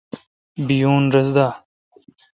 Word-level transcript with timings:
بییون 0.65 1.03
رس 1.13 1.29
دا۔ 1.35 1.47